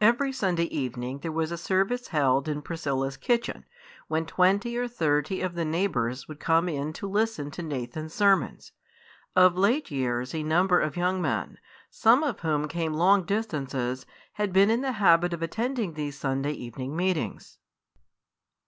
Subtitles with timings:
[0.00, 3.64] Every Sunday evening there was a service held in Priscilla's kitchen,
[4.06, 8.70] when twenty or thirty of the neighbours would come in to listen to Nathan's sermons.
[9.34, 11.58] Of late years a number of young men,
[11.90, 16.52] some of whom came long distances, had been in the habit of attending these Sunday
[16.52, 17.58] evening meetings.